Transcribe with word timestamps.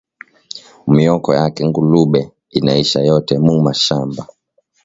Myoko 0.87 1.29
yake 1.37 1.61
ngulube 1.67 2.21
inaisha 2.57 2.99
yote 3.07 3.33
mu 3.45 3.53
shamba 3.83 4.23